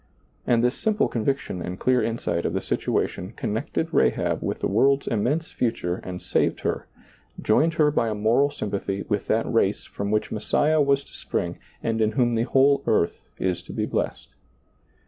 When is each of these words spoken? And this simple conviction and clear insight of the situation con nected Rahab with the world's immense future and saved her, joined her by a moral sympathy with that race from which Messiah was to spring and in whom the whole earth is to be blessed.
And 0.47 0.63
this 0.63 0.73
simple 0.75 1.07
conviction 1.07 1.61
and 1.61 1.79
clear 1.79 2.01
insight 2.01 2.43
of 2.43 2.53
the 2.53 2.61
situation 2.63 3.33
con 3.37 3.51
nected 3.53 3.89
Rahab 3.91 4.41
with 4.41 4.59
the 4.61 4.67
world's 4.67 5.05
immense 5.05 5.51
future 5.51 5.97
and 5.97 6.19
saved 6.19 6.61
her, 6.61 6.87
joined 7.39 7.75
her 7.75 7.91
by 7.91 8.09
a 8.09 8.15
moral 8.15 8.49
sympathy 8.49 9.03
with 9.09 9.27
that 9.27 9.45
race 9.53 9.85
from 9.85 10.09
which 10.09 10.31
Messiah 10.31 10.81
was 10.81 11.03
to 11.03 11.13
spring 11.13 11.59
and 11.83 12.01
in 12.01 12.13
whom 12.13 12.33
the 12.33 12.41
whole 12.49 12.81
earth 12.87 13.21
is 13.37 13.61
to 13.61 13.73
be 13.73 13.85
blessed. 13.85 14.29